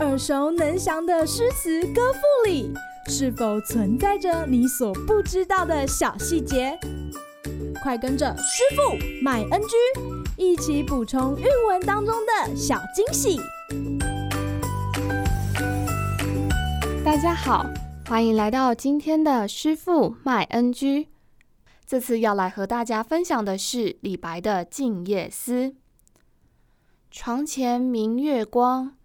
[0.00, 2.72] 耳熟能详的诗词歌赋里，
[3.08, 6.78] 是否存在着你所不知道的小细节？
[7.82, 9.76] 快跟着师傅麦恩居
[10.36, 13.38] 一起补充韵文当中的小惊喜！
[17.04, 17.66] 大家好，
[18.06, 21.08] 欢迎来到今天的师傅麦恩居。
[21.86, 25.68] 这次要来和大家分享的是李白的《静夜思》。
[27.16, 28.96] 床前明月光，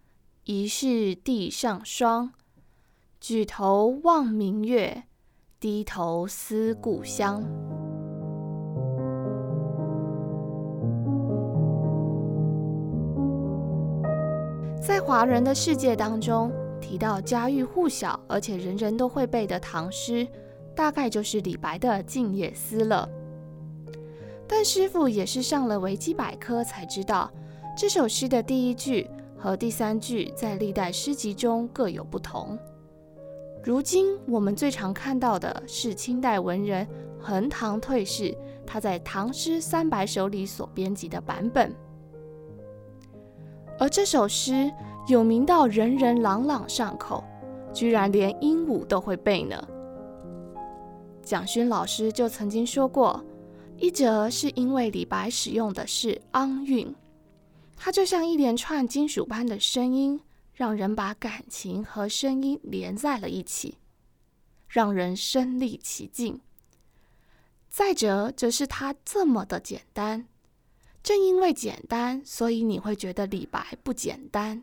[0.42, 2.32] 疑是地上霜。
[3.20, 5.04] 举头望明月，
[5.60, 7.40] 低头思故乡。
[14.82, 20.26] 在华人的世界当中，提到家喻户晓而且人人都会背的唐诗，
[20.74, 23.08] 大概就是李白的《静夜思》了。
[24.48, 27.30] 但师傅也是上了维基百科才知道，
[27.80, 29.08] 这首诗的第一句
[29.38, 32.58] 和第三句在历代诗集中各有不同。
[33.64, 36.86] 如今我们最常看到的是清代文人
[37.18, 41.74] 横塘退士他在《唐诗三百首》里所编辑的版本。
[43.78, 44.70] 而这首诗
[45.08, 47.24] 有名到人人朗朗上口，
[47.72, 49.56] 居然连鹦鹉都会背呢。
[51.22, 53.24] 蒋勋老师就曾经说过，
[53.78, 56.94] 一则是因为李白使用的是昂韵，
[57.82, 60.20] 它就像一连串金属般的声音，
[60.52, 63.78] 让人把感情和声音连在了一起，
[64.68, 66.42] 让人身历其境。
[67.70, 70.28] 再者，则是它这么的简单。
[71.02, 74.62] 正因为简单，所以你会觉得李白不简单；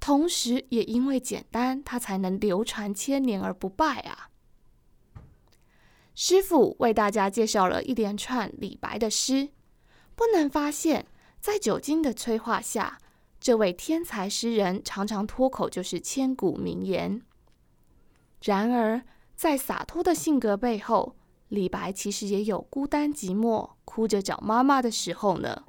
[0.00, 4.30] 同时，也因为简单，他才能流传千年而不败啊！
[6.14, 9.50] 师傅为大家介绍了一连串李白的诗，
[10.16, 11.04] 不难发现，
[11.40, 12.98] 在酒精的催化下，
[13.40, 17.22] 这位天才诗人常常脱口就是千古名言。
[18.42, 19.02] 然而，
[19.34, 21.16] 在洒脱的性格背后，
[21.48, 25.64] 李白其实也有孤单寂寞、哭着找妈妈的时候呢。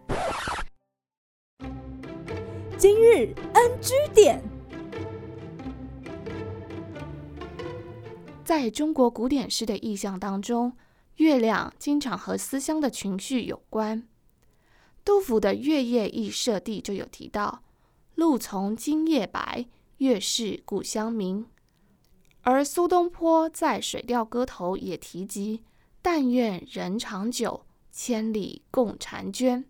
[2.77, 4.43] 今日 NG 点，
[8.43, 10.75] 在中国古典诗的意象当中，
[11.15, 14.10] 月亮经常和思乡的情绪有关。
[15.03, 17.63] 杜甫的《月夜忆舍弟》就有提到
[18.15, 19.67] “露从今夜白，
[19.97, 21.47] 月是故乡明”，
[22.41, 25.63] 而苏东坡在《水调歌头》也提及。
[26.03, 29.65] 但愿人长久，千里共婵娟。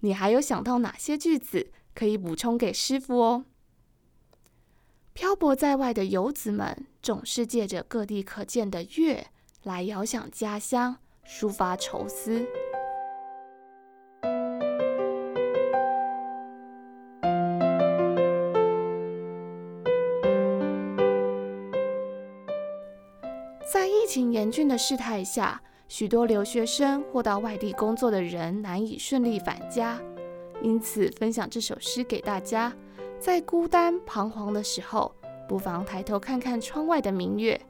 [0.00, 3.44] 你还有想到哪些句子可以补充给师傅哦？
[5.12, 9.28] 漂泊在外的游子们总是借着各地可见的月
[9.62, 12.44] 来遥想家乡，抒发愁思。
[24.06, 30.00] 疫情严峻的事态下，许多留学生或到外地工作的人难以顺利返家，
[30.62, 32.72] 因此分享这首诗给大家。
[33.18, 35.12] 在孤单彷徨的时候，
[35.48, 37.60] 不妨抬头看看窗外的明月，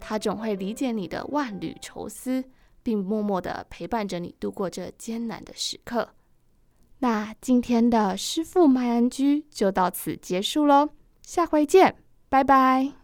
[0.00, 2.42] 它总会理解你的万缕愁思，
[2.82, 6.08] 并默默地陪伴着你度过这艰难的时刻。
[7.00, 10.88] 那今天的师傅麦安居就到此结束喽，
[11.20, 11.94] 下回见，
[12.30, 13.03] 拜拜。